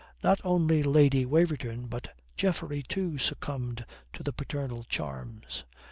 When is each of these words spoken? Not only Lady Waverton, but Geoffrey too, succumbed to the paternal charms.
Not 0.23 0.41
only 0.43 0.81
Lady 0.81 1.27
Waverton, 1.27 1.85
but 1.85 2.15
Geoffrey 2.35 2.81
too, 2.81 3.19
succumbed 3.19 3.85
to 4.13 4.23
the 4.23 4.33
paternal 4.33 4.83
charms. 4.89 5.63